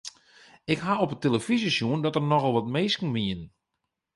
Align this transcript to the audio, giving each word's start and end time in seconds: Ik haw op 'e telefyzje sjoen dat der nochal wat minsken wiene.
Ik 0.73 0.77
haw 0.85 1.01
op 1.03 1.11
'e 1.11 1.17
telefyzje 1.23 1.71
sjoen 1.73 2.03
dat 2.03 2.13
der 2.15 2.25
nochal 2.31 2.53
wat 2.55 2.71
minsken 2.75 3.11
wiene. 3.15 3.45